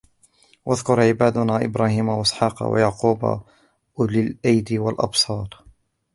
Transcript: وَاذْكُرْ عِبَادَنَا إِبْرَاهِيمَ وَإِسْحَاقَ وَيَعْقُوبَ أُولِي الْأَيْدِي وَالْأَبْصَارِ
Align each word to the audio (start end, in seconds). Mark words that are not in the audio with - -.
وَاذْكُرْ 0.65 1.01
عِبَادَنَا 1.01 1.63
إِبْرَاهِيمَ 1.65 2.09
وَإِسْحَاقَ 2.09 2.63
وَيَعْقُوبَ 2.63 3.41
أُولِي 3.99 4.19
الْأَيْدِي 4.19 4.79
وَالْأَبْصَارِ 4.79 5.49